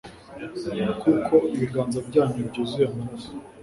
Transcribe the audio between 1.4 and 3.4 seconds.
ibiganza byanyu byuzuye amaraso